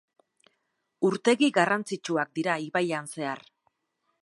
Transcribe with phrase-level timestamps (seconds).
[1.09, 3.47] Urtegi garrantzitsuak dira ibaian zehar.